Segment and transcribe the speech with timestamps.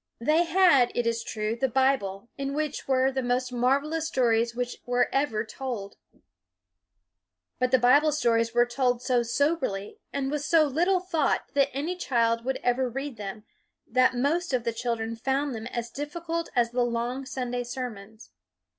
[0.19, 4.77] They had, it is true, the Bible in which were the most marvelous stories which
[4.83, 5.95] were ever told;
[7.59, 11.95] but the Bible stories were told so soberly and with so little thought that any
[11.95, 13.43] child would ever read them
[13.85, 18.31] that most of the children found them as difficult as the long Sunday sermons.